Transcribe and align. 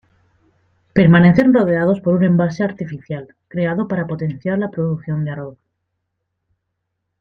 Permanecen 0.93 1.53
rodeados 1.53 1.99
por 2.01 2.15
un 2.15 2.23
embalse 2.23 2.63
artificial, 2.63 3.35
creado 3.47 3.87
para 3.87 4.07
potenciar 4.07 4.57
la 4.57 4.71
producción 4.71 5.23
de 5.25 5.29
arroz. 5.29 5.59